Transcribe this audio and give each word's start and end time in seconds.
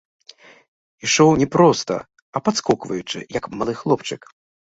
Ішоў 1.07 1.29
не 1.41 1.47
проста, 1.55 1.93
а 2.35 2.41
падскокваючы, 2.49 3.19
як 3.39 3.51
малы 3.61 3.73
хлопчык. 3.85 4.21